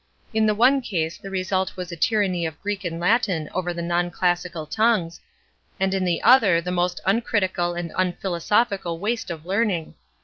[0.33, 3.83] In the one case the result was a tyranny of Greek and Latin over the
[3.83, 5.19] non classical tongues,
[5.79, 9.93] and in the other the most uncritical and unphilosophical waste of learning.